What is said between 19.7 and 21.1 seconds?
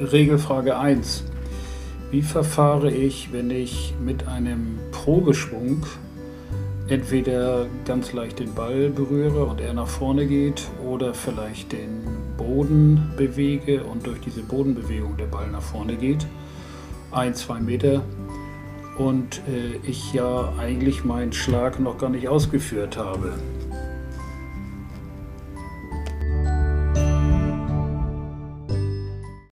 ich ja eigentlich